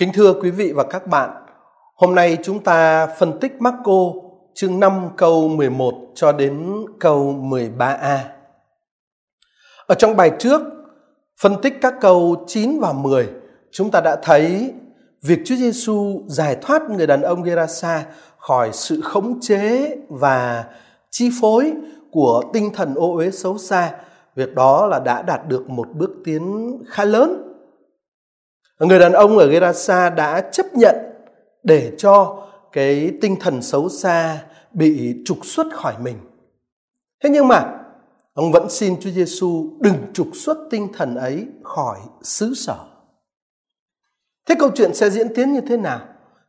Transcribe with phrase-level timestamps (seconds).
[0.00, 1.30] Kính thưa quý vị và các bạn,
[1.96, 4.12] hôm nay chúng ta phân tích Marco
[4.54, 8.18] chương 5 câu 11 cho đến câu 13a.
[9.86, 10.60] Ở trong bài trước,
[11.40, 13.28] phân tích các câu 9 và 10,
[13.72, 14.72] chúng ta đã thấy
[15.22, 18.06] việc Chúa Giêsu giải thoát người đàn ông Gerasa
[18.38, 20.64] khỏi sự khống chế và
[21.10, 21.72] chi phối
[22.10, 23.92] của tinh thần ô uế xấu xa.
[24.36, 27.49] Việc đó là đã đạt được một bước tiến khá lớn
[28.86, 30.96] Người đàn ông ở Gerasa đã chấp nhận
[31.62, 36.16] để cho cái tinh thần xấu xa bị trục xuất khỏi mình.
[37.22, 37.78] Thế nhưng mà,
[38.34, 42.78] ông vẫn xin Chúa Giêsu đừng trục xuất tinh thần ấy khỏi xứ sở.
[44.48, 46.00] Thế câu chuyện sẽ diễn tiến như thế nào?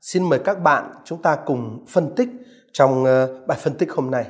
[0.01, 2.29] Xin mời các bạn chúng ta cùng phân tích
[2.73, 4.25] trong ờ, bài phân tích hôm nay.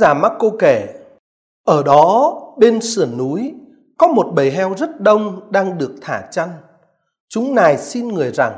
[0.00, 0.94] Giả Marco kể,
[1.64, 3.54] ở đó bên sườn núi
[3.98, 6.48] có một bầy heo rất đông đang được thả chăn.
[7.28, 8.52] Chúng nài xin người rằng,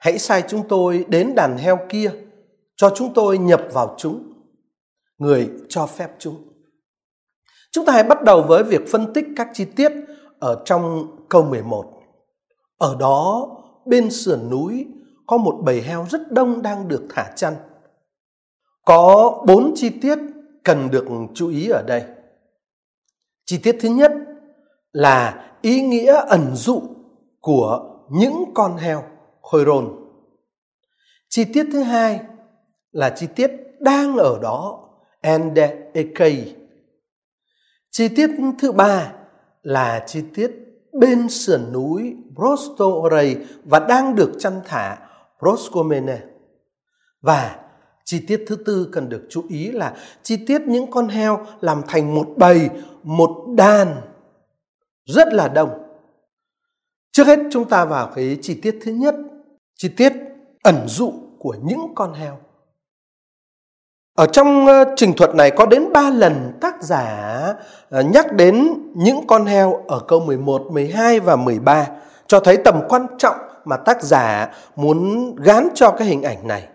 [0.00, 2.10] hãy sai chúng tôi đến đàn heo kia,
[2.76, 4.32] cho chúng tôi nhập vào chúng.
[5.18, 6.36] Người cho phép chúng.
[7.72, 9.92] Chúng ta hãy bắt đầu với việc phân tích các chi tiết
[10.38, 11.84] ở trong câu 11.
[12.78, 13.48] Ở đó,
[13.86, 14.86] bên sườn núi
[15.26, 17.54] có một bầy heo rất đông đang được thả chăn.
[18.84, 20.18] Có bốn chi tiết
[20.66, 22.04] cần được chú ý ở đây.
[23.44, 24.12] Chi tiết thứ nhất
[24.92, 26.82] là ý nghĩa ẩn dụ
[27.40, 29.04] của những con heo,
[29.42, 29.96] khôi rôn.
[31.28, 32.20] Chi tiết thứ hai
[32.92, 33.50] là chi tiết
[33.80, 34.88] đang ở đó,
[35.20, 36.54] ende ekei.
[37.90, 39.12] Chi tiết thứ ba
[39.62, 40.50] là chi tiết
[41.00, 44.98] bên sườn núi Brostorei và đang được chăn thả
[45.38, 46.20] Proscomene.
[47.20, 47.65] Và
[48.06, 51.82] Chi tiết thứ tư cần được chú ý là chi tiết những con heo làm
[51.88, 52.68] thành một bầy,
[53.02, 54.00] một đàn
[55.04, 55.70] rất là đông.
[57.12, 59.14] Trước hết chúng ta vào cái chi tiết thứ nhất,
[59.74, 60.12] chi tiết
[60.62, 62.38] ẩn dụ của những con heo.
[64.16, 67.54] Ở trong ờ, trình thuật này có đến 3 lần tác giả
[67.90, 71.86] ờ, nhắc đến những con heo ở câu 11, 12 và 13
[72.26, 76.68] cho thấy tầm quan trọng mà tác giả muốn gán cho cái hình ảnh này.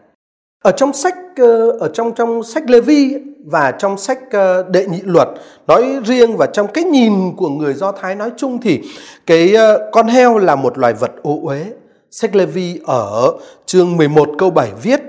[0.62, 4.86] Ở trong sách ờ, ở trong trong sách Lê Vi và trong sách ờ, đệ
[4.86, 5.28] nhị luật,
[5.68, 8.82] nói riêng và trong cái nhìn của người Do Thái nói chung thì
[9.26, 11.66] cái ờ, con heo là một loài vật ô uế.
[12.12, 13.34] Sách Lê Vi ở
[13.66, 15.02] chương 11 câu 7 viết,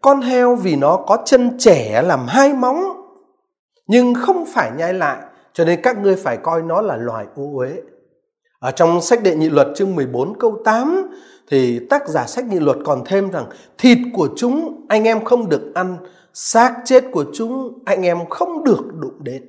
[0.00, 2.84] con heo vì nó có chân trẻ làm hai móng,
[3.86, 5.18] nhưng không phải nhai lại,
[5.52, 7.72] cho nên các ngươi phải coi nó là loài ô uế.
[8.58, 11.08] Ở trong sách đệ nhị luật chương 14 câu 8
[11.50, 13.46] thì tác giả sách nghị luật còn thêm rằng
[13.78, 15.96] thịt của chúng anh em không được ăn,
[16.34, 19.46] xác chết của chúng anh em không được đụng đến.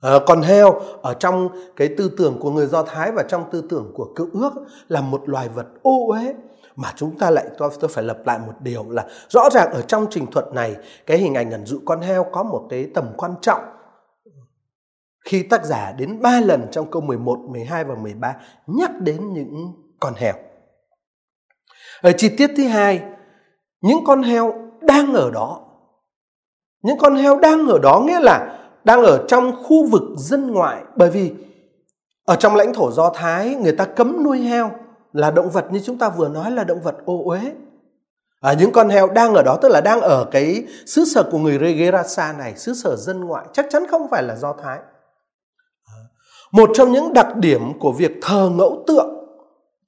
[0.00, 0.72] À, còn heo
[1.02, 4.28] ở trong cái tư tưởng của người Do Thái và trong tư tưởng của cựu
[4.32, 4.52] ước
[4.88, 6.34] là một loài vật ô uế
[6.76, 9.82] mà chúng ta lại tôi, tôi phải lập lại một điều là rõ ràng ở
[9.82, 13.04] trong trình thuật này cái hình ảnh ẩn dụ con heo có một cái tầm
[13.16, 13.60] quan trọng
[15.24, 18.36] khi tác giả đến 3 lần trong câu 11, 12 và 13
[18.66, 20.34] nhắc đến những con heo.
[22.02, 23.02] Ở chi tiết thứ hai,
[23.80, 25.60] những con heo đang ở đó.
[26.82, 30.82] Những con heo đang ở đó nghĩa là đang ở trong khu vực dân ngoại
[30.96, 31.32] bởi vì
[32.24, 34.70] ở trong lãnh thổ Do Thái người ta cấm nuôi heo
[35.12, 37.40] là động vật như chúng ta vừa nói là động vật ô uế.
[38.40, 41.38] À, những con heo đang ở đó tức là đang ở cái xứ sở của
[41.38, 44.78] người Gerasa này, xứ sở dân ngoại, chắc chắn không phải là Do Thái.
[45.86, 46.02] Ờ,
[46.52, 49.19] một trong những đặc điểm của việc thờ ngẫu tượng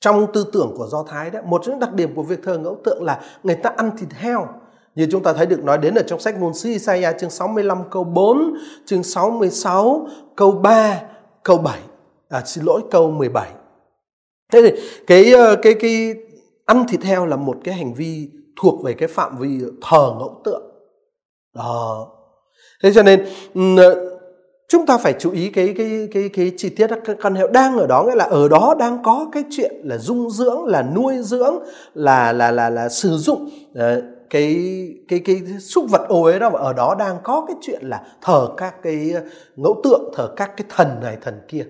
[0.03, 2.59] trong tư tưởng của Do Thái đấy, một trong những đặc điểm của việc thờ
[2.59, 4.49] ngẫu tượng là người ta ăn thịt heo.
[4.95, 7.79] Như chúng ta thấy được nói đến ở trong sách ngôn sứ Isaiah chương 65
[7.91, 8.55] câu 4,
[8.87, 11.03] chương 66 câu 3,
[11.43, 11.81] câu 7.
[12.29, 13.51] À, xin lỗi câu 17.
[14.53, 16.15] Thế thì cái ờ, cái cái
[16.67, 18.31] ăn thịt heo là một cái hành vi
[18.63, 20.63] thuộc về cái phạm vi thờ ngẫu tượng.
[21.55, 22.09] Đó.
[22.83, 23.27] Thế cho nên
[23.77, 24.12] ờ,
[24.73, 27.79] chúng ta phải chú ý cái cái cái cái chi tiết các con heo đang
[27.79, 31.15] ở đó nghĩa là ở đó đang có cái chuyện là dung dưỡng là nuôi
[31.23, 31.59] dưỡng
[31.95, 34.57] là là là là sử dụng uh, cái
[35.09, 36.51] cái cái súc vật ô ấy đó.
[36.51, 39.15] Và ở đó đang có cái chuyện là thờ các cái
[39.57, 41.67] ngẫu tượng thờ các cái thần này thần kia.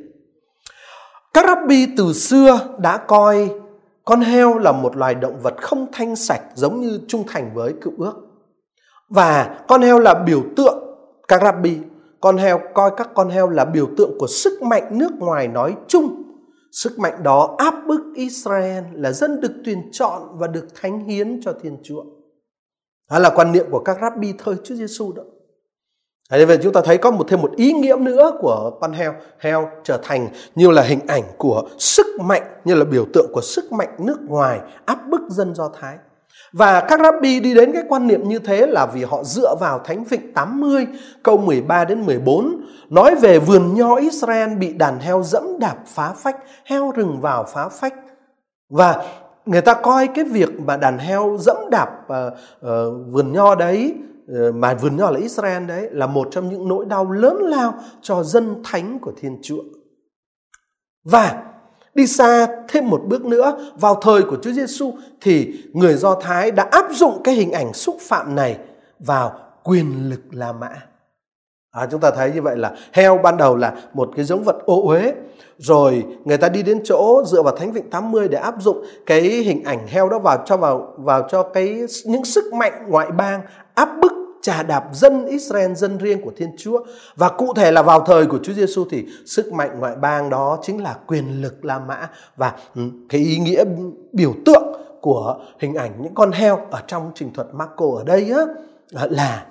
[1.35, 3.51] Các rabbi từ xưa đã coi
[4.05, 7.73] con heo là một loài động vật không thanh sạch giống như trung thành với
[7.81, 8.15] cựu ước.
[9.09, 10.79] Và con heo là biểu tượng
[11.29, 11.77] các rabbi
[12.23, 15.77] con heo coi các con heo là biểu tượng của sức mạnh nước ngoài nói
[15.89, 16.23] chung.
[16.73, 21.41] Sức mạnh đó áp bức Israel là dân được tuyển chọn và được thánh hiến
[21.43, 22.05] cho Thiên Chúa.
[23.11, 25.23] Đó là quan niệm của các rabbi thời Chúa Giêsu đó.
[26.31, 29.15] Thế vậy chúng ta thấy có một thêm một ý nghĩa nữa của con heo.
[29.39, 33.41] Heo trở thành như là hình ảnh của sức mạnh, như là biểu tượng của
[33.41, 35.97] sức mạnh nước ngoài áp bức dân Do Thái.
[36.53, 39.79] Và các rabbi đi đến cái quan niệm như thế là vì họ dựa vào
[39.79, 40.87] Thánh Vịnh 80
[41.23, 46.13] câu 13 đến 14 nói về vườn nho Israel bị đàn heo dẫm đạp phá
[46.17, 47.95] phách, heo rừng vào phá phách.
[48.71, 49.05] Và
[49.47, 52.69] người ta coi cái việc mà đàn heo dẫm đạp uh, uh,
[53.13, 53.95] vườn nho đấy
[54.33, 57.75] uh, mà vườn nho là Israel đấy là một trong những nỗi đau lớn lao
[58.03, 59.63] cho dân thánh của Thiên Chúa.
[61.05, 61.43] Và
[61.95, 66.51] đi xa thêm một bước nữa vào thời của Chúa Giêsu thì người Do Thái
[66.51, 68.59] đã áp dụng cái hình ảnh xúc phạm này
[68.99, 70.71] vào quyền lực La Mã.
[71.71, 74.57] À, chúng ta thấy như vậy là heo ban đầu là một cái giống vật
[74.65, 75.15] ô uế
[75.59, 79.21] rồi người ta đi đến chỗ dựa vào thánh vịnh 80 để áp dụng cái
[79.21, 83.41] hình ảnh heo đó vào cho vào vào cho cái những sức mạnh ngoại bang
[83.75, 84.13] áp bức
[84.43, 86.85] trà đạp dân Israel dân riêng của Thiên Chúa
[87.17, 90.59] và cụ thể là vào thời của Chúa Giêsu thì sức mạnh ngoại bang đó
[90.63, 93.65] chính là quyền lực La Mã và ừ, cái ý nghĩa
[94.13, 98.31] biểu tượng của hình ảnh những con heo ở trong trình thuật Marco ở đây
[98.31, 98.43] á
[98.91, 99.47] là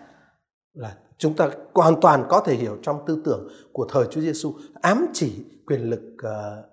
[0.74, 4.54] là chúng ta hoàn toàn có thể hiểu trong tư tưởng của thời Chúa Giêsu
[4.82, 5.34] ám chỉ
[5.66, 6.66] quyền lực uh,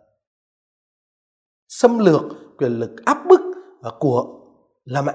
[1.69, 2.23] xâm lược,
[2.59, 3.41] quyền lực áp bức
[3.89, 4.41] uh, của
[4.85, 5.13] La Mã.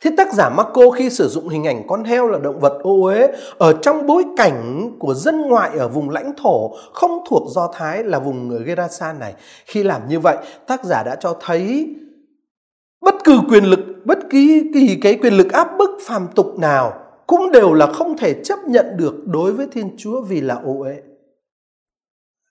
[0.00, 3.02] Thế tác giả Marco khi sử dụng hình ảnh con heo là động vật ô
[3.02, 3.28] uế
[3.58, 8.04] ở trong bối cảnh của dân ngoại ở vùng lãnh thổ không thuộc Do Thái
[8.04, 9.34] là vùng Gerasan này.
[9.66, 10.36] Khi làm như vậy,
[10.66, 11.94] tác giả đã cho thấy
[13.00, 16.92] bất cứ quyền lực, bất kỳ, kỳ cái quyền lực áp bức phàm tục nào
[17.26, 20.80] cũng đều là không thể chấp nhận được đối với Thiên Chúa vì là ô
[20.80, 20.96] uế.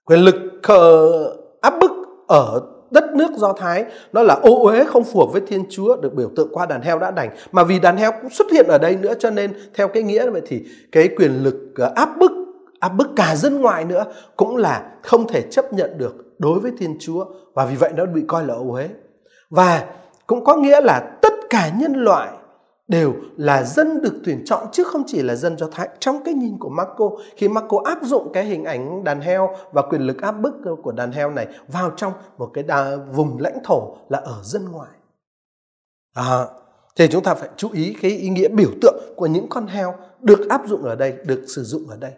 [0.05, 1.91] Quyền lực ờ, áp bức
[2.27, 2.61] ở
[2.91, 3.85] đất nước Do Thái.
[4.13, 6.81] Nó là ô uế không phù hợp với Thiên Chúa, được biểu tượng qua đàn
[6.81, 7.29] heo đã đành.
[7.51, 10.29] Mà vì đàn heo cũng xuất hiện ở đây nữa, cho nên theo cái nghĩa
[10.29, 12.31] vậy thì cái quyền lực ờ, áp bức
[12.79, 14.05] áp bức cả dân ngoại nữa
[14.35, 17.25] cũng là không thể chấp nhận được đối với Thiên Chúa.
[17.53, 18.89] Và vì vậy nó bị coi là ô uế.
[19.49, 19.83] Và
[20.27, 22.29] cũng có nghĩa là tất cả nhân loại
[22.87, 25.89] đều là dân được tuyển chọn chứ không chỉ là dân Do Thái.
[25.99, 29.81] Trong cái nhìn của Marco, khi Marco áp dụng cái hình ảnh đàn heo và
[29.81, 30.53] quyền lực áp bức
[30.83, 34.71] của đàn heo này vào trong một cái đà, vùng lãnh thổ là ở dân
[34.71, 34.89] ngoại.
[36.13, 36.45] À,
[36.95, 39.95] thì chúng ta phải chú ý cái ý nghĩa biểu tượng của những con heo
[40.21, 42.11] được áp dụng ở đây, được sử dụng ở đây.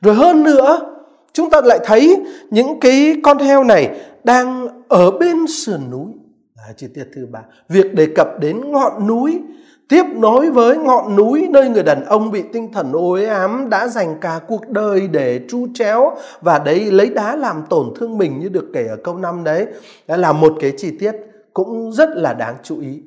[0.00, 0.94] Rồi hơn nữa,
[1.32, 2.16] chúng ta lại thấy
[2.50, 6.12] những cái con heo này đang ở bên sườn núi.
[6.56, 9.40] À, chi tiết thứ ba, việc đề cập đến ngọn núi
[9.88, 13.88] tiếp nối với ngọn núi nơi người đàn ông bị tinh thần ối ám đã
[13.88, 18.40] dành cả cuộc đời để tru chéo và đấy lấy đá làm tổn thương mình
[18.40, 19.66] như được kể ở câu 5 đấy.
[20.08, 21.12] đã là một cái chi tiết
[21.52, 23.02] cũng rất là đáng chú ý.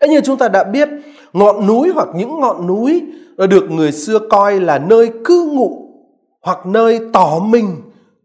[0.00, 0.88] Thế như chúng ta đã biết,
[1.32, 3.02] ngọn núi hoặc những ngọn núi
[3.36, 5.88] được người xưa coi là nơi cư ngụ
[6.42, 7.76] hoặc nơi tỏ mình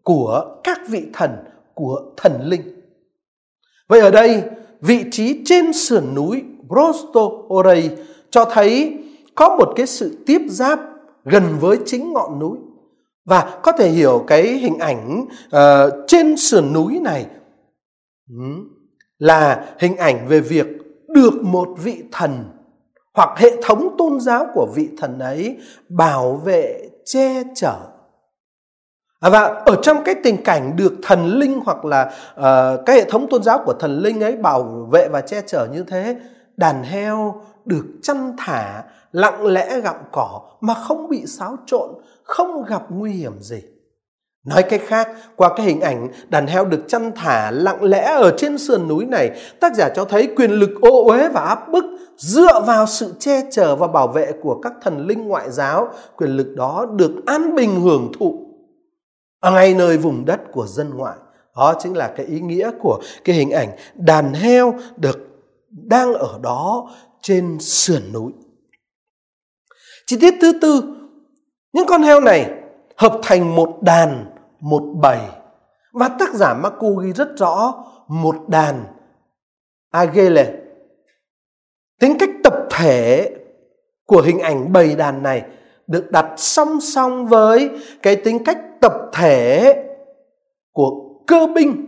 [0.04, 1.32] của các vị thần,
[1.74, 2.62] của thần linh.
[3.88, 4.44] Vậy ở đây,
[4.82, 7.22] vị trí trên sườn núi Brosto
[7.54, 7.90] Orei
[8.30, 8.98] cho thấy
[9.36, 10.80] có một cái sự tiếp giáp
[11.26, 12.58] gần với chính ngọn núi.
[13.26, 17.26] Và có thể hiểu cái hình ảnh uh, trên sườn núi này
[18.30, 18.44] ừ,
[19.18, 20.68] là hình ảnh về việc
[21.08, 22.44] được một vị thần
[23.14, 25.58] hoặc hệ thống tôn giáo của vị thần ấy
[25.90, 27.76] bảo vệ che chở.
[29.20, 33.10] À, và ở trong cái tình cảnh được thần linh hoặc là uh, cái hệ
[33.10, 36.16] thống tôn giáo của thần linh ấy bảo vệ và che chở như thế
[36.58, 41.90] đàn heo được chăn thả, lặng lẽ gặm cỏ mà không bị xáo trộn,
[42.24, 43.62] không gặp nguy hiểm gì.
[44.46, 48.34] Nói cách khác, qua cái hình ảnh đàn heo được chăn thả lặng lẽ ở
[48.38, 51.86] trên sườn núi này, tác giả cho thấy quyền lực ô uế và áp bức
[52.18, 55.88] dựa vào sự che chở và bảo vệ của các thần linh ngoại giáo.
[56.18, 58.40] Quyền lực đó được an bình hưởng thụ
[59.40, 61.18] ở ngay nơi vùng đất của dân ngoại.
[61.56, 65.35] Đó chính là cái ý nghĩa của cái hình ảnh đàn heo được
[65.76, 66.92] đang ở đó
[67.22, 68.32] trên sườn núi.
[70.06, 70.84] Chi tiết thứ tư,
[71.74, 72.52] những con heo này
[72.98, 74.26] hợp thành một đàn,
[74.60, 75.20] một bầy.
[75.94, 78.84] Và tác giả Marco ghi rất rõ một đàn
[79.92, 80.54] agele.
[82.00, 83.32] Tính cách tập thể
[84.06, 85.44] của hình ảnh bầy đàn này
[85.88, 87.70] được đặt song song với
[88.02, 89.74] cái tính cách tập thể
[90.72, 90.92] của
[91.28, 91.85] cơ binh.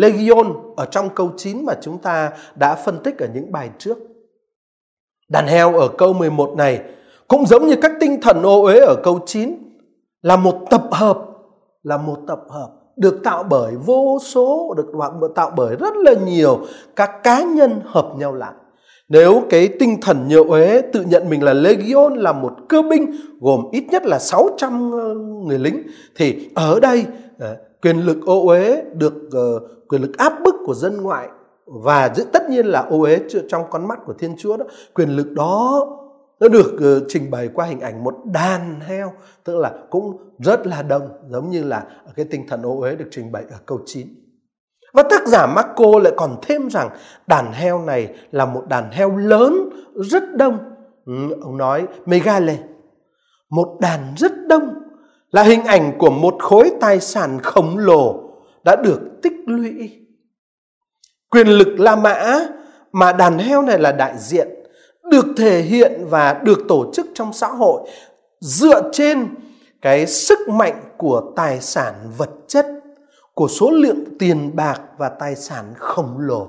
[0.00, 3.98] Legion ở trong câu 9 mà chúng ta đã phân tích ở những bài trước.
[5.28, 6.80] Đàn heo ở câu 11 này
[7.28, 9.54] cũng giống như các tinh thần ô uế ở câu 9
[10.22, 11.18] là một tập hợp,
[11.82, 14.92] là một tập hợp được tạo bởi vô số, được
[15.34, 16.60] tạo bởi rất là nhiều
[16.96, 18.52] các cá nhân hợp nhau lại.
[19.08, 23.16] Nếu cái tinh thần nhiều uế tự nhận mình là Legion là một cơ binh
[23.40, 25.14] gồm ít nhất là 600 ờ,
[25.46, 25.82] người lính
[26.16, 27.04] thì ở đây
[27.38, 31.28] ờ, quyền lực ô uế được uh, quyền lực áp bức của dân ngoại
[31.66, 33.18] và tất nhiên là ô uế
[33.48, 35.86] trong con mắt của Thiên Chúa đó quyền lực đó
[36.40, 39.12] nó được uh, trình bày qua hình ảnh một đàn heo
[39.44, 41.84] tức là cũng rất là đông giống như là
[42.16, 44.06] cái tinh thần ô uế được trình bày ở câu 9
[44.92, 46.88] và tác giả Marco lại còn thêm rằng
[47.26, 50.58] đàn heo này là một đàn heo lớn rất đông.
[51.06, 52.58] Ừ, ông nói megale
[53.50, 54.74] một đàn rất đông
[55.32, 58.20] là hình ảnh của một khối tài sản khổng lồ
[58.64, 59.96] đã được tích lũy.
[61.30, 62.46] Quyền lực La Mã
[62.92, 64.48] mà đàn heo này là đại diện,
[65.10, 67.90] được thể hiện và được tổ chức trong xã hội
[68.40, 69.28] dựa trên
[69.82, 72.66] cái sức mạnh của tài sản vật chất,
[73.34, 76.48] của số lượng tiền bạc và tài sản khổng lồ.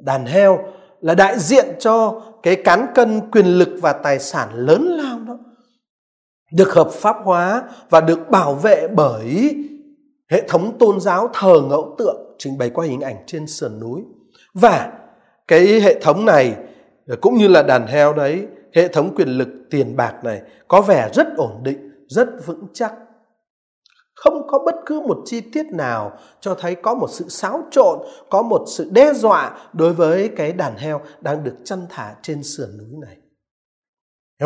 [0.00, 0.58] Đàn heo
[1.00, 5.38] là đại diện cho cái cán cân quyền lực và tài sản lớn lao đó
[6.52, 9.56] được hợp pháp hóa và được bảo vệ bởi
[10.30, 14.02] hệ thống tôn giáo thờ ngẫu tượng trình bày qua hình ảnh trên sườn núi.
[14.54, 14.92] Và
[15.48, 16.56] cái hệ thống này,
[17.20, 21.10] cũng như là đàn heo đấy, hệ thống quyền lực tiền bạc này có vẻ
[21.14, 22.94] rất ổn định, rất vững chắc.
[24.14, 27.98] Không có bất cứ một chi tiết nào cho thấy có một sự xáo trộn,
[28.30, 32.42] có một sự đe dọa đối với cái đàn heo đang được chăn thả trên
[32.42, 33.16] sườn núi này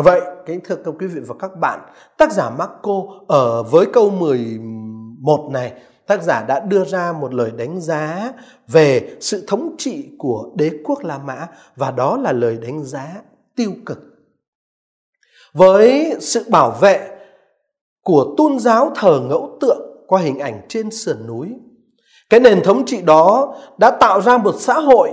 [0.03, 1.79] vậy, kính thưa các quý vị và các bạn,
[2.17, 5.73] tác giả Marco ở với câu 11 này,
[6.07, 8.33] tác giả đã đưa ra một lời đánh giá
[8.67, 13.07] về sự thống trị của đế quốc La Mã và đó là lời đánh giá
[13.55, 13.99] tiêu cực.
[15.53, 17.17] Với sự bảo vệ
[18.03, 21.47] của tôn giáo thờ ngẫu tượng qua hình ảnh trên sườn núi,
[22.29, 25.11] cái nền thống trị đó đã tạo ra một xã hội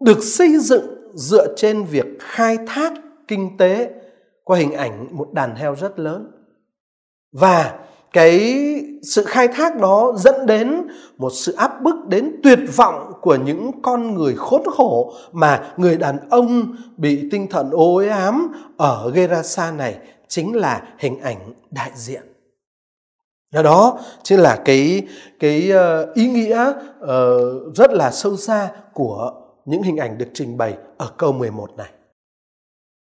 [0.00, 2.92] được xây dựng dựa trên việc khai thác
[3.28, 3.90] kinh tế
[4.44, 6.30] qua hình ảnh một đàn heo rất lớn
[7.32, 7.78] và
[8.12, 8.54] cái
[9.02, 10.86] sự khai thác đó dẫn đến
[11.18, 15.96] một sự áp bức đến tuyệt vọng của những con người khốn khổ mà người
[15.96, 21.90] đàn ông bị tinh thần ô ám ở Gerasa này chính là hình ảnh đại
[21.94, 22.22] diện.
[23.52, 25.08] Đó chính là cái
[25.40, 27.38] cái ờ, ý nghĩa ờ,
[27.74, 29.32] rất là sâu xa của
[29.64, 31.90] những hình ảnh được trình bày ở câu 11 này.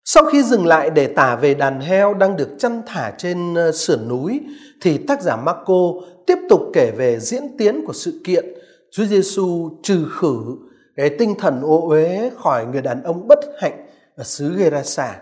[0.04, 3.72] Sau khi dừng lại để tả về đàn heo đang được chăn thả trên ờ,
[3.72, 4.40] sườn núi,
[4.80, 5.92] thì tác giả Marco
[6.26, 8.44] tiếp tục kể về diễn tiến của sự kiện
[8.90, 10.56] Chúa Giêsu trừ khử
[10.96, 15.20] cái tinh thần ô uế khỏi người đàn ông bất hạnh ở xứ Gerasa.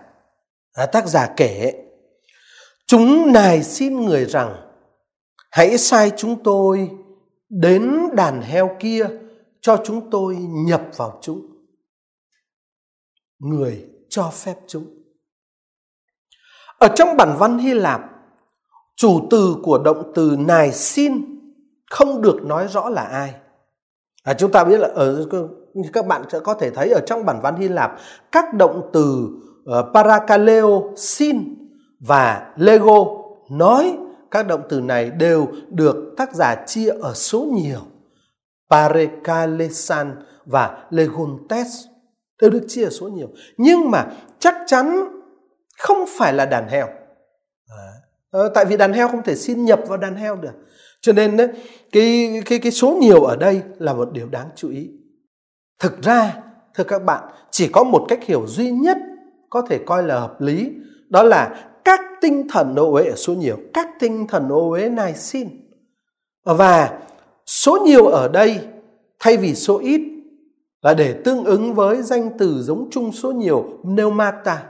[0.73, 1.73] À, tác giả kể,
[2.87, 4.55] chúng nài xin người rằng,
[5.51, 6.89] hãy sai chúng tôi
[7.49, 9.07] đến đàn heo kia
[9.61, 10.35] cho chúng tôi
[10.65, 11.41] nhập vào chúng.
[13.39, 14.85] Người cho phép chúng.
[16.79, 18.01] Ở trong bản văn Hy Lạp,
[18.95, 21.13] chủ từ của động từ nài xin
[21.91, 23.35] không được nói rõ là ai.
[24.23, 25.27] À, chúng ta biết là ở
[25.93, 27.91] các bạn sẽ có thể thấy ở trong bản văn Hy Lạp
[28.31, 29.27] các động từ
[29.69, 31.55] uh, parakaleo xin
[31.99, 33.05] và lego
[33.49, 33.97] nói
[34.31, 37.79] các động từ này đều được tác giả chia ở số nhiều
[38.69, 40.15] parekalesan
[40.45, 41.85] và legontes
[42.41, 43.29] đều được chia số nhiều.
[43.57, 44.05] Nhưng mà
[44.39, 45.05] chắc chắn
[45.77, 46.87] không phải là đàn heo.
[48.31, 50.53] À, tại vì đàn heo không thể xin nhập vào đàn heo được.
[51.01, 51.47] Cho nên đấy,
[51.91, 54.89] cái cái cái số nhiều ở đây là một điều đáng chú ý.
[55.79, 56.43] Thực ra
[56.75, 58.97] thưa các bạn chỉ có một cách hiểu duy nhất
[59.49, 60.69] có thể coi là hợp lý
[61.09, 64.89] đó là các tinh thần ô uế ở số nhiều các tinh thần ô uế
[64.89, 65.49] này xin.
[66.45, 66.99] Và
[67.45, 68.59] số nhiều ở đây
[69.19, 70.01] thay vì số ít
[70.83, 74.63] là để tương ứng với danh từ giống chung số nhiều pneumata.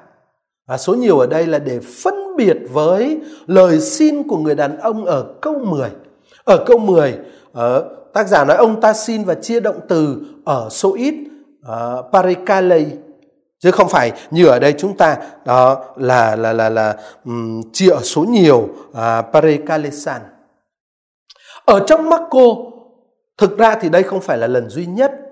[0.67, 4.77] Và số nhiều ở đây là để phân biệt với lời xin của người đàn
[4.77, 5.89] ông ở câu 10.
[6.43, 7.11] Ở câu 10,
[7.53, 11.15] ở ờ, tác giả nói ông ta xin và chia động từ ở số ít
[11.71, 12.11] uh,
[13.59, 17.89] chứ không phải như ở đây chúng ta đó là là là là um, chia
[17.89, 20.21] ở số nhiều ờ, uh, parikalesan.
[21.65, 22.55] Ở trong Marco
[23.37, 25.22] thực ra thì đây không phải là lần duy nhất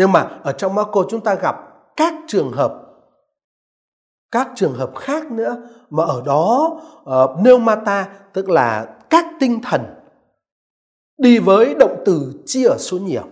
[0.00, 1.56] nhưng mà ở trong Marco chúng ta gặp
[1.96, 2.74] các trường hợp
[4.32, 5.56] các trường hợp khác nữa
[5.90, 9.80] mà ở đó uh, pneumata tức là các tinh thần
[11.18, 13.22] đi với động từ chia ở số nhiều.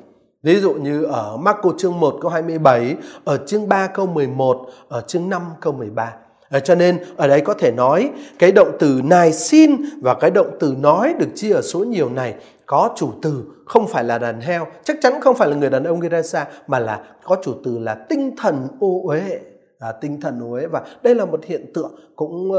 [0.43, 5.01] Ví dụ như ở Marco chương 1 câu 27, ở chương 3 câu 11, ở
[5.01, 6.17] chương 5 câu 13.
[6.51, 10.31] À, cho nên ở đây có thể nói cái động từ nài xin và cái
[10.31, 12.35] động từ nói được chia ở số nhiều này
[12.67, 15.85] có chủ từ không phải là đàn heo, chắc chắn không phải là người đàn
[15.85, 19.41] ông Gerasa mà là có chủ từ là tinh thần ô uế,
[19.79, 22.57] à, tinh thần ô uế và đây là một hiện tượng cũng uh,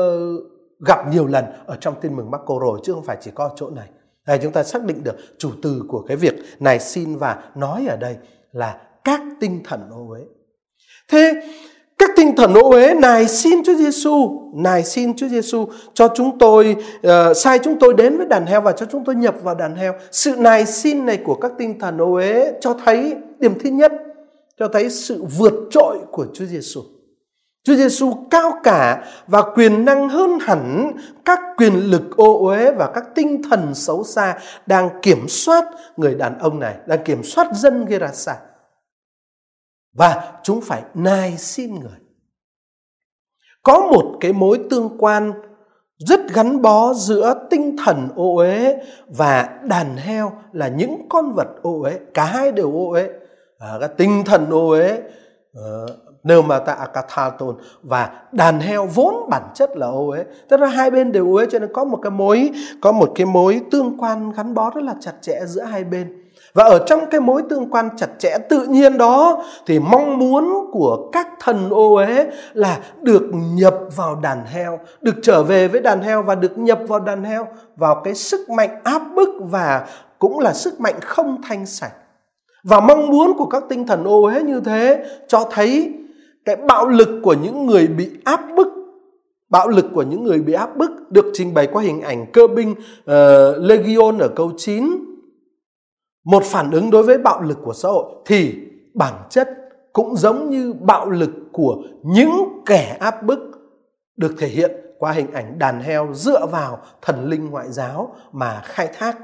[0.87, 3.53] gặp nhiều lần ở trong tin mừng Marco rồi chứ không phải chỉ có ở
[3.55, 3.89] chỗ này.
[4.25, 7.85] à, chúng ta xác định được chủ từ của cái việc này xin và nói
[7.89, 8.17] ở đây
[8.51, 10.21] là các tinh thần ô uế.
[11.09, 11.41] Thế
[11.99, 16.37] các tinh thần ô uế này xin Chúa Giêsu, này xin Chúa Giêsu cho chúng
[16.37, 16.75] tôi
[17.07, 19.75] uh, sai chúng tôi đến với đàn heo và cho chúng tôi nhập vào đàn
[19.75, 19.93] heo.
[20.11, 23.91] Sự này xin này của các tinh thần ô uế cho thấy điểm thứ nhất,
[24.59, 26.81] cho thấy sự vượt trội của Chúa Giêsu.
[27.63, 30.91] Chúa Giêsu cao cả và quyền năng hơn hẳn
[31.25, 35.65] các quyền lực ô uế và các tinh thần xấu xa đang kiểm soát
[35.97, 38.35] người đàn ông này, đang kiểm soát dân Gerasa.
[39.99, 41.99] Và chúng phải nài xin người.
[43.63, 45.33] Có một cái mối tương quan
[45.97, 48.77] rất gắn bó giữa tinh thần ô uế
[49.07, 53.09] và đàn heo là những con vật ô uế, cả hai đều ô uế.
[53.59, 55.01] À, cái tinh thần ô uế
[55.53, 55.85] ờ,
[56.23, 60.25] nêu mà ta Akathaton và đàn heo vốn bản chất là ô uế.
[60.49, 62.51] Tức là hai bên đều ô uế cho nên có một cái mối
[62.81, 66.28] có một cái mối tương quan gắn bó rất là chặt chẽ giữa hai bên.
[66.53, 70.69] Và ở trong cái mối tương quan chặt chẽ tự nhiên đó thì mong muốn
[70.71, 75.81] của các thần ô uế là được nhập vào đàn heo, được trở về với
[75.81, 79.87] đàn heo và được nhập vào đàn heo vào cái sức mạnh áp bức và
[80.19, 81.93] cũng là sức mạnh không thanh sạch.
[82.63, 85.93] Và mong muốn của các tinh thần ô uế như thế cho thấy
[86.45, 88.67] cái bạo lực của những người bị áp bức
[89.49, 92.47] bạo lực của những người bị áp bức được trình bày qua hình ảnh cơ
[92.47, 93.15] binh uh,
[93.57, 95.08] Legion ở câu 9
[96.25, 98.55] một phản ứng đối với bạo lực của xã hội thì
[98.93, 99.49] bản chất
[99.93, 103.39] cũng giống như bạo lực của những kẻ áp bức
[104.17, 108.61] được thể hiện qua hình ảnh đàn heo dựa vào thần linh ngoại giáo mà
[108.65, 109.17] khai thác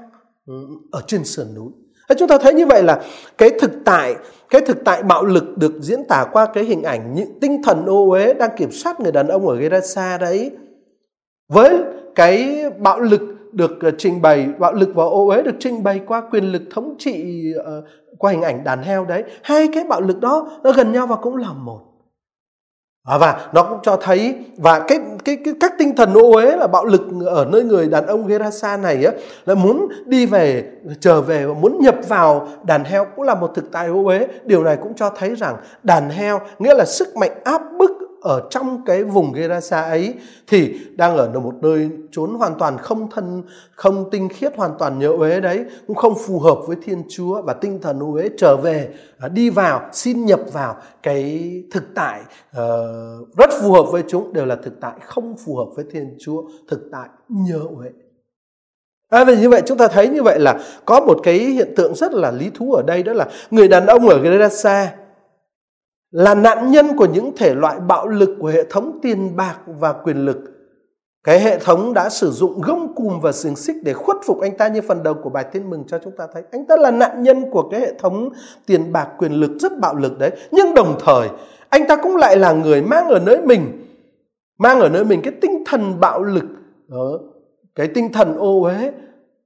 [0.47, 0.53] ừ,
[0.91, 1.71] ở trên sườn núi.
[2.17, 3.03] Chúng ta thấy như vậy là
[3.37, 4.15] cái thực tại,
[4.49, 7.85] cái thực tại bạo lực được diễn tả qua cái hình ảnh những tinh thần
[7.85, 10.51] ô uế đang kiểm soát người đàn ông ở Gerasa đấy.
[11.49, 11.83] Với
[12.15, 13.21] cái bạo lực
[13.55, 16.61] được ờ, trình bày bạo lực và ô uế được trình bày qua quyền lực
[16.71, 17.83] thống trị uh,
[18.17, 19.23] qua hình ảnh đàn heo đấy.
[19.43, 21.81] Hai cái bạo lực đó nó gần nhau và cũng là một.
[23.05, 26.55] À, và nó cũng cho thấy và cái, cái, cái các tinh thần ô uế
[26.57, 29.11] là bạo lực ở nơi người đàn ông Gerasa này á
[29.45, 30.63] là muốn đi về
[30.99, 34.27] trở về và muốn nhập vào đàn heo cũng là một thực tại ô uế.
[34.43, 37.91] Điều này cũng cho thấy rằng đàn heo nghĩa là sức mạnh áp bức
[38.25, 40.13] ở trong cái vùng Gerasa ấy
[40.47, 43.43] thì đang ở một nơi trốn hoàn toàn không thân
[43.75, 47.41] không tinh khiết hoàn toàn nhớ uế đấy cũng không phù hợp với Thiên Chúa
[47.41, 52.21] và tinh thần uế trở về à, đi vào xin nhập vào cái thực tại
[52.57, 56.17] uh, rất phù hợp với chúng đều là thực tại không phù hợp với Thiên
[56.19, 57.89] Chúa thực tại nhớ uế.
[59.09, 61.95] À, vì như vậy chúng ta thấy như vậy là có một cái hiện tượng
[61.95, 64.91] rất là lý thú ở đây đó là người đàn ông ở Gerasa
[66.11, 69.93] là nạn nhân của những thể loại bạo lực của hệ thống tiền bạc và
[69.93, 70.37] quyền lực.
[71.23, 74.57] Cái hệ thống đã sử dụng gông cùm và xiềng xích để khuất phục anh
[74.57, 76.43] ta như phần đầu của bài tin mừng cho chúng ta thấy.
[76.51, 78.29] Anh ta là nạn nhân của cái hệ thống
[78.65, 80.31] tiền bạc quyền lực rất bạo lực đấy.
[80.51, 81.29] Nhưng đồng thời,
[81.69, 83.85] anh ta cũng lại là người mang ở nơi mình,
[84.57, 86.45] mang ở nơi mình cái tinh thần bạo lực
[86.89, 87.19] ờ,
[87.75, 88.91] cái tinh thần ô uế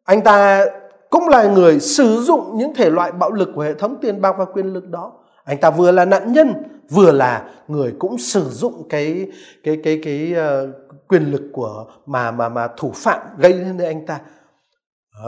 [0.03, 0.65] anh ta
[1.09, 4.35] cũng là người sử dụng những thể loại bạo lực của hệ thống tiền bạc
[4.37, 5.13] và quyền lực đó
[5.49, 6.53] anh ta vừa là nạn nhân
[6.89, 9.27] vừa là người cũng sử dụng cái
[9.63, 10.69] cái cái cái uh,
[11.07, 14.19] quyền lực của mà mà mà thủ phạm gây nên anh ta.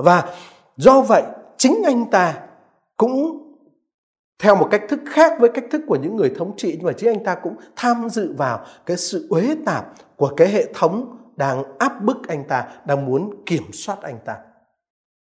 [0.03, 0.23] Và
[0.77, 1.23] do vậy
[1.57, 2.33] chính anh ta
[2.97, 3.47] cũng
[4.39, 6.93] theo một cách thức khác với cách thức của những người thống trị nhưng mà
[6.93, 11.17] chính anh ta cũng tham dự vào cái sự uế tạp của cái hệ thống
[11.35, 14.37] đang áp bức anh ta đang muốn kiểm soát anh ta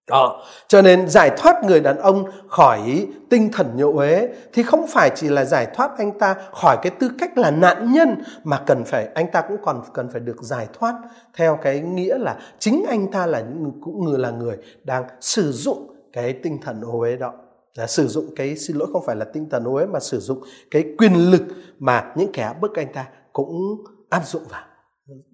[0.07, 0.43] đó.
[0.67, 5.11] Cho nên giải thoát người đàn ông khỏi tinh thần nhộ uế thì không phải
[5.15, 8.83] chỉ là giải thoát anh ta khỏi cái tư cách là nạn nhân mà cần
[8.85, 10.95] phải, anh ta cũng còn cần phải được giải thoát
[11.35, 15.51] theo cái nghĩa là chính anh ta là những cũng người là người đang sử
[15.51, 17.33] dụng cái tinh thần ô uế đó
[17.75, 20.19] là sử dụng cái, xin lỗi không phải là tinh thần ô uế mà sử
[20.19, 20.41] dụng
[20.71, 21.41] cái quyền lực
[21.79, 24.63] mà những kẻ bức anh ta cũng áp dụng vào,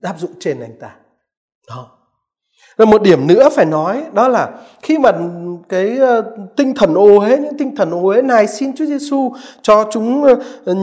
[0.02, 0.96] áp dụng trên anh ta
[1.68, 2.03] đó
[2.78, 4.50] rồi một điểm nữa phải nói đó là
[4.82, 5.12] khi mà
[5.70, 9.34] cái uh, tinh thần ô uế những tinh thần ô uế này xin Chúa Giêsu
[9.62, 10.78] cho chúng uh,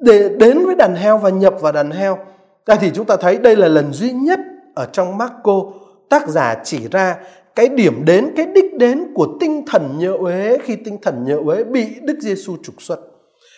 [0.00, 2.18] để đến với đàn heo và nhập vào đàn heo.
[2.64, 4.40] À, thì chúng ta thấy đây là lần duy nhất
[4.74, 5.62] ở trong Marco
[6.08, 7.16] tác giả chỉ ra
[7.54, 11.38] cái điểm đến, cái đích đến của tinh thần nhớ uế khi tinh thần nhớ
[11.44, 13.13] uế bị Đức Giêsu trục xuất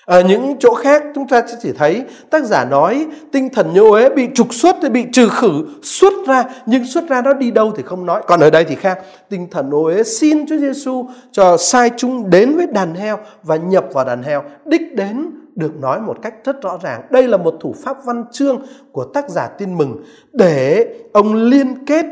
[0.07, 4.11] ở những chỗ khác, chúng ta chỉ thấy tác giả nói tinh thần nhô ế
[4.11, 6.45] bị trục xuất thì bị trừ khử, xuất ra.
[6.67, 8.23] Nhưng xuất ra nó đi đâu thì không nói.
[8.27, 8.99] Còn ở đây thì khác.
[9.29, 13.57] Tinh thần ô ế xin Chúa Giêsu cho sai chúng đến với đàn heo và
[13.57, 14.43] nhập vào đàn heo.
[14.65, 17.03] Đích đến được nói một cách rất rõ ràng.
[17.11, 21.85] Đây là một thủ pháp văn chương của tác giả tin mừng để ông liên
[21.87, 22.07] kết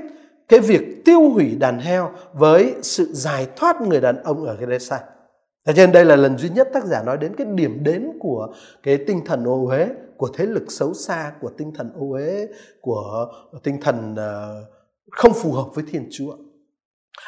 [0.49, 5.01] cái việc tiêu hủy đàn heo với sự giải thoát người đàn ông ở Gerasa.
[5.67, 8.55] Cho nên đây là lần duy nhất tác giả nói đến cái điểm đến của
[8.83, 12.49] cái tinh thần ô uế, của thế lực xấu xa, của tinh thần ô uế,
[12.81, 14.65] của tinh thần ờ,
[15.11, 16.37] không phù hợp với Thiên Chúa.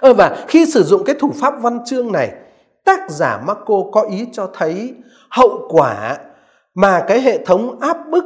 [0.00, 2.34] Ờ, và khi sử dụng cái thủ pháp văn chương này,
[2.84, 4.94] tác giả Marco có ý cho thấy
[5.30, 6.18] hậu quả
[6.74, 8.24] mà cái hệ thống áp bức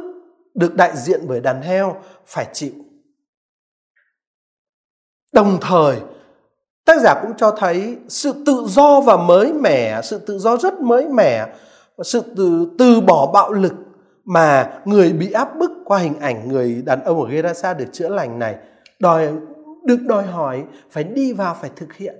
[0.53, 2.73] được đại diện bởi đàn heo phải chịu.
[5.33, 5.97] Đồng thời
[6.85, 10.81] tác giả cũng cho thấy sự tự do và mới mẻ, sự tự do rất
[10.81, 11.47] mới mẻ,
[12.03, 13.73] sự từ từ bỏ bạo lực
[14.25, 18.09] mà người bị áp bức qua hình ảnh người đàn ông ở Gerasa được chữa
[18.09, 18.55] lành này,
[18.99, 19.29] đòi,
[19.83, 22.15] được đòi hỏi phải đi vào, phải thực hiện.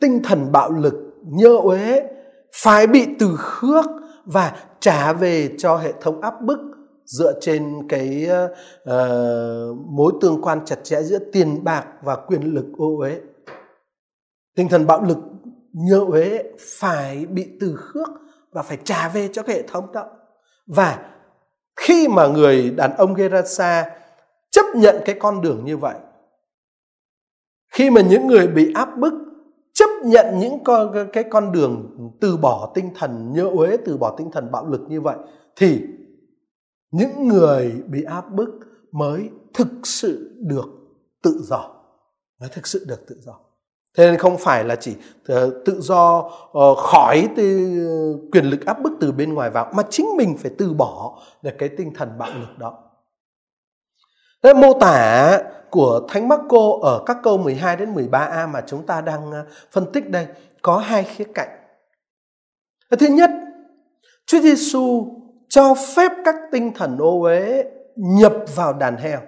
[0.00, 2.02] Tinh thần bạo lực, nhơ uế,
[2.54, 3.84] phải bị từ khước
[4.24, 6.58] và trả về cho hệ thống áp bức
[7.18, 8.28] dựa trên cái
[8.82, 13.20] uh, mối tương quan chặt chẽ giữa tiền bạc và quyền lực ô uế.
[14.56, 15.18] Tinh thần bạo lực
[15.72, 16.42] nhơ uế
[16.80, 18.08] phải bị từ khước
[18.52, 20.06] và phải trả về cho cái hệ thống đó.
[20.66, 21.10] Và
[21.76, 23.90] khi mà người đàn ông Gerasa
[24.50, 25.94] chấp nhận cái con đường như vậy
[27.70, 29.14] khi mà những người bị áp bức
[29.74, 34.14] chấp nhận những con cái con đường từ bỏ tinh thần nhơ uế từ bỏ
[34.18, 35.16] tinh thần bạo lực như vậy
[35.56, 35.82] thì
[36.90, 38.48] những người bị áp bức
[38.92, 40.68] mới thực sự được
[41.22, 41.70] tự do.
[42.40, 43.40] Mới thực sự được tự do.
[43.96, 47.28] Thế nên không phải là chỉ ờ, tự do ờ, khỏi khỏi
[48.32, 51.50] quyền lực áp bức từ bên ngoài vào mà chính mình phải từ bỏ được
[51.58, 52.78] cái tinh thần bạo lực đó.
[54.42, 55.38] Thế mô tả
[55.70, 59.92] của Thánh Marco ở các câu 12 đến 13a mà chúng ta đang ờ, phân
[59.92, 60.26] tích đây
[60.62, 61.48] có hai khía cạnh.
[62.98, 63.30] Thứ nhất,
[64.26, 65.19] Chúa Giêsu
[65.50, 67.64] cho phép các tinh thần ô uế
[67.96, 69.20] nhập vào đàn heo.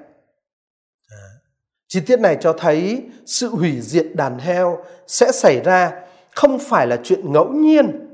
[1.88, 5.92] Chi tiết này cho thấy sự hủy diệt đàn heo sẽ xảy ra
[6.34, 8.08] không phải là chuyện ngẫu nhiên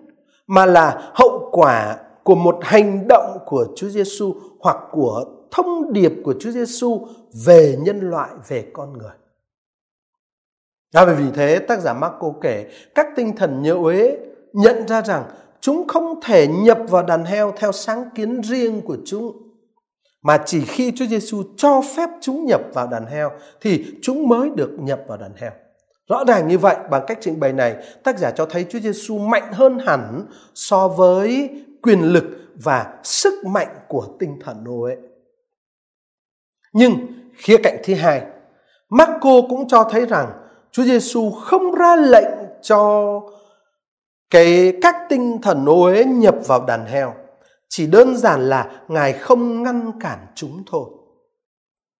[0.46, 6.12] mà là hậu quả của một hành động của Chúa Giêsu hoặc của thông điệp
[6.24, 7.06] của Chúa Giêsu
[7.46, 9.12] về nhân loại, về con người.
[10.94, 14.16] À, vì thế tác giả Marco kể các tinh thần nhớ uế
[14.52, 15.24] nhận ra rằng
[15.60, 19.48] chúng không thể nhập vào đàn heo theo sáng kiến riêng của chúng
[20.22, 24.50] mà chỉ khi Chúa Giêsu cho phép chúng nhập vào đàn heo thì chúng mới
[24.56, 25.50] được nhập vào đàn heo.
[26.08, 29.18] Rõ ràng như vậy, bằng cách trình bày này, tác giả cho thấy Chúa Giêsu
[29.18, 31.50] mạnh hơn hẳn so với
[31.82, 34.94] quyền lực và sức mạnh của tinh thần Noe.
[36.72, 36.94] Nhưng
[37.36, 38.22] khía cạnh thứ hai,
[38.88, 40.32] Marco cũng cho thấy rằng
[40.72, 42.30] Chúa Giêsu không ra lệnh
[42.62, 43.20] cho
[44.30, 47.14] cái các tinh thần ô uế nhập vào đàn heo
[47.68, 50.84] chỉ đơn giản là Ngài không ngăn cản chúng thôi.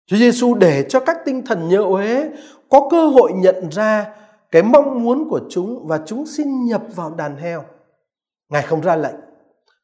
[0.06, 2.30] Chúa Giêsu để cho các tinh thần nhớ uế
[2.68, 4.06] có cơ hội nhận ra
[4.50, 7.64] cái mong muốn của chúng và chúng xin nhập vào đàn heo.
[8.48, 9.14] Ngài không ra lệnh.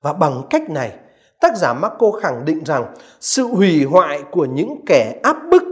[0.03, 0.93] Và bằng cách này,
[1.41, 5.63] tác giả Marco khẳng định rằng sự hủy hoại của những kẻ áp bức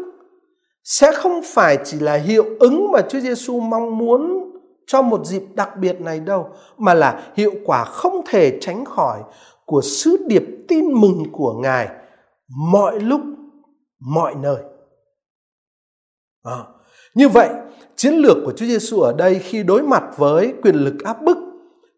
[0.84, 4.41] sẽ không phải chỉ là hiệu ứng mà Chúa Giêsu mong muốn
[4.86, 9.20] cho một dịp đặc biệt này đâu, mà là hiệu quả không thể tránh khỏi
[9.64, 11.88] của sứ điệp tin mừng của Ngài
[12.48, 13.20] mọi lúc,
[14.00, 14.62] mọi nơi.
[16.42, 16.58] À,
[17.14, 17.48] như vậy,
[17.96, 21.36] chiến lược của Chúa Giêsu ở đây khi đối mặt với quyền lực áp bức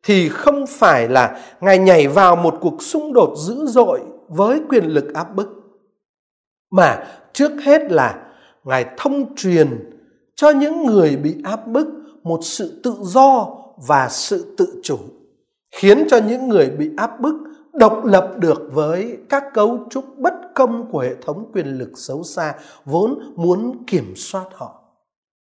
[0.03, 4.85] thì không phải là Ngài nhảy vào một cuộc xung đột dữ dội với quyền
[4.85, 5.49] lực áp bức
[6.70, 8.27] mà trước hết là
[8.64, 9.90] Ngài thông truyền
[10.37, 11.87] cho những người bị áp bức
[12.24, 14.98] một sự tự do và sự tự chủ
[15.72, 17.34] khiến cho những người bị áp bức
[17.72, 22.22] độc lập được với các cấu trúc bất công của hệ thống quyền lực xấu
[22.22, 24.80] xa vốn muốn kiểm soát họ.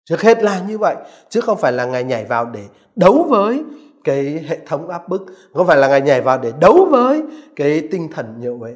[0.05, 0.97] Trước hết là như vậy,
[1.29, 2.65] chứ không phải là ngài nhảy vào để
[2.97, 3.65] đấu với
[4.05, 7.23] cái hệ thống áp bức, không phải là ngài nhảy vào để đấu với
[7.57, 8.75] cái tinh thần nhiều vậy.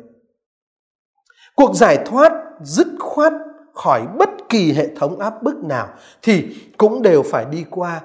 [1.56, 3.32] Cuộc giải thoát dứt khoát
[3.74, 5.88] khỏi bất kỳ hệ thống áp bức nào
[6.22, 8.00] thì cũng đều phải đi qua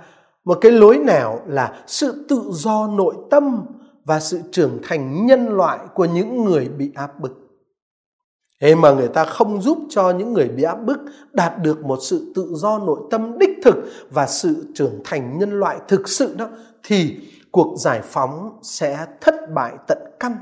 [0.45, 3.65] một cái lối nào là sự tự do nội tâm
[4.05, 7.47] và sự trưởng thành nhân loại của những người bị áp bức.
[8.61, 10.97] Thế mà người ta không giúp cho những người bị áp bức
[11.33, 13.75] đạt được một sự tự do nội tâm đích thực
[14.09, 16.47] và sự trưởng thành nhân loại thực sự đó
[16.83, 17.17] thì
[17.51, 20.37] cuộc giải phóng sẽ thất bại tận căn.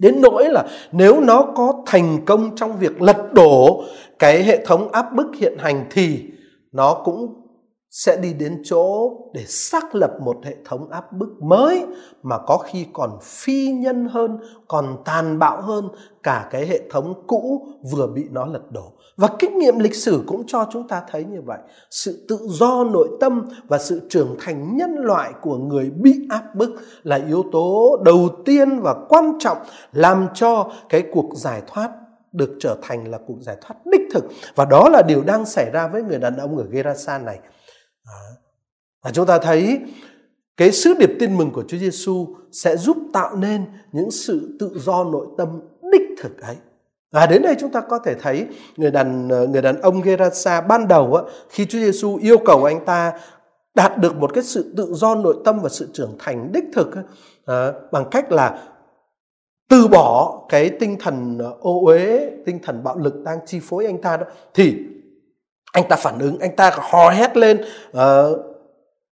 [0.00, 3.84] Đến nỗi là nếu nó có thành công trong việc lật đổ
[4.18, 6.24] cái hệ thống áp bức hiện hành thì
[6.72, 7.44] nó cũng
[7.90, 11.84] sẽ đi đến chỗ để xác lập một hệ thống áp bức mới
[12.22, 15.88] mà có khi còn phi nhân hơn, còn tàn bạo hơn
[16.22, 18.92] cả cái hệ thống cũ vừa bị nó lật đổ.
[19.16, 21.58] Và kinh nghiệm lịch sử cũng cho chúng ta thấy như vậy.
[21.90, 26.54] Sự tự do nội tâm và sự trưởng thành nhân loại của người bị áp
[26.54, 26.70] bức
[27.02, 29.58] là yếu tố đầu tiên và quan trọng
[29.92, 31.90] làm cho cái cuộc giải thoát
[32.32, 34.24] được trở thành là cuộc giải thoát đích thực
[34.54, 37.38] và đó là điều đang xảy ra với người đàn ông ở Gerasa này
[39.04, 39.80] và chúng ta thấy
[40.56, 44.78] cái sứ điệp tin mừng của Chúa Giêsu sẽ giúp tạo nên những sự tự
[44.78, 45.48] do nội tâm
[45.92, 46.56] đích thực ấy.
[47.14, 48.46] Và đến đây chúng ta có thể thấy
[48.76, 52.64] người đàn ờ, người đàn ông Gerasa ban đầu á, khi Chúa Giêsu yêu cầu
[52.64, 53.12] anh ta
[53.74, 56.88] đạt được một cái sự tự do nội tâm và sự trưởng thành đích thực
[57.46, 58.58] à, bằng cách là
[59.68, 63.86] từ bỏ cái tinh thần ờ, ô uế, tinh thần bạo lực đang chi phối
[63.86, 64.76] anh ta đó thì
[65.72, 68.53] anh ta phản ứng anh ta hò hét lên uh,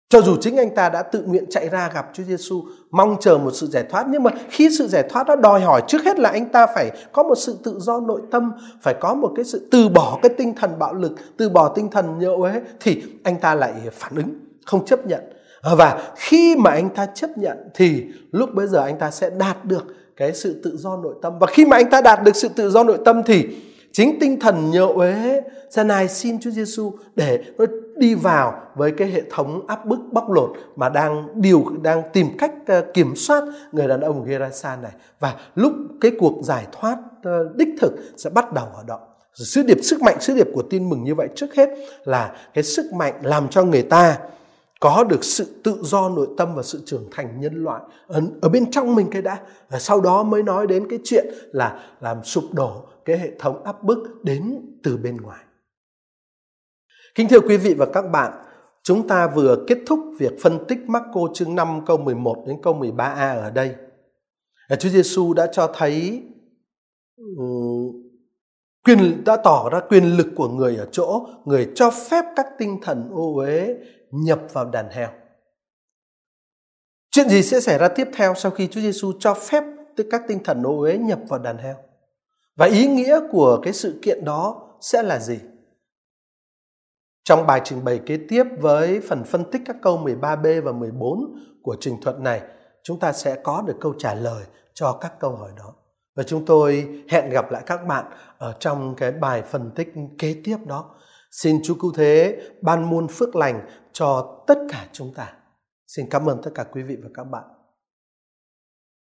[0.09, 3.37] cho dù chính anh ta đã tự nguyện chạy ra gặp Chúa Giêsu mong chờ
[3.37, 6.19] một sự giải thoát, nhưng mà khi sự giải thoát đó đòi hỏi trước hết
[6.19, 9.45] là anh ta phải có một sự tự do nội tâm, phải có một cái
[9.45, 13.03] sự từ bỏ cái tinh thần bạo lực, từ bỏ tinh thần nhậu ấy, thì
[13.23, 15.21] anh ta lại phản ứng, không chấp nhận.
[15.61, 19.29] À, và khi mà anh ta chấp nhận thì lúc bây giờ anh ta sẽ
[19.29, 19.85] đạt được
[20.17, 21.39] cái sự tự do nội tâm.
[21.39, 23.47] Và khi mà anh ta đạt được sự tự do nội tâm thì
[23.91, 27.65] chính tinh thần nhậu uế ra này xin Chúa Giêsu để nó
[27.97, 32.27] đi vào với cái hệ thống áp bức bóc lột mà đang điều đang tìm
[32.37, 34.91] cách ờ, kiểm soát người đàn ông Gerasa này.
[35.19, 38.99] Và lúc cái cuộc giải thoát ờ, đích thực sẽ bắt đầu ở đó.
[39.33, 41.69] Sứ điệp sức mạnh sứ điệp của tin mừng như vậy trước hết
[42.03, 44.17] là cái sức mạnh làm cho người ta
[44.79, 48.49] có được sự tự do nội tâm và sự trưởng thành nhân loại ở, ở
[48.49, 49.39] bên trong mình cái đã.
[49.69, 53.63] Và sau đó mới nói đến cái chuyện là làm sụp đổ cái hệ thống
[53.63, 55.44] áp bức đến từ bên ngoài.
[57.15, 58.31] Kính thưa quý vị và các bạn,
[58.83, 62.73] chúng ta vừa kết thúc việc phân tích Marco chương 5 câu 11 đến câu
[62.73, 63.75] 13a ở đây.
[64.79, 66.23] Chúa Giêsu đã cho thấy
[68.83, 72.79] quyền đã tỏ ra quyền lực của người ở chỗ người cho phép các tinh
[72.83, 73.75] thần ô uế
[74.11, 75.09] nhập vào đàn heo.
[77.11, 79.63] Chuyện gì sẽ xảy ra tiếp theo sau khi Chúa Giêsu cho phép
[80.11, 81.75] các tinh thần ô uế nhập vào đàn heo?
[82.55, 85.39] Và ý nghĩa của cái sự kiện đó sẽ là gì?
[87.25, 91.35] Trong bài trình bày kế tiếp với phần phân tích các câu 13b và 14
[91.61, 92.41] của trình thuật này,
[92.83, 95.73] chúng ta sẽ có được câu trả lời cho các câu hỏi đó.
[96.15, 98.05] Và chúng tôi hẹn gặp lại các bạn
[98.37, 100.95] ở trong cái bài phân tích kế tiếp đó.
[101.31, 105.33] Xin Chúa Cứu Thế ban muôn phước lành cho tất cả chúng ta.
[105.87, 107.43] Xin cảm ơn tất cả quý vị và các bạn.